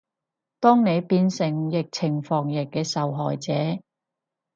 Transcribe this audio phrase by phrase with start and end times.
[0.59, 3.53] 當你變成疫情防控嘅受害者